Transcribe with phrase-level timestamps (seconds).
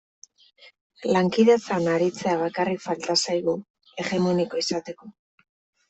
[1.15, 3.57] Lankidetzan aritzea bakarrik falta zaigu
[3.97, 5.17] hegemoniko izateko.